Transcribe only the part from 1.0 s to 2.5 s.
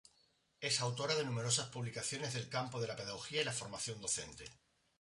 de numerosas publicaciones del